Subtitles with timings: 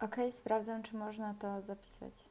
[0.00, 2.24] Ok, sprawdzam, czy można to zapisać.